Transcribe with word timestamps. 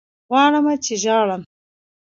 غواړمه 0.29 0.73
چې 0.85 0.93
ژاړم 1.03 1.41